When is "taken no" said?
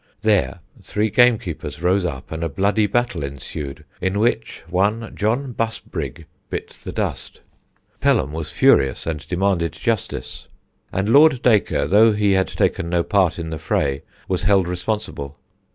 12.47-13.03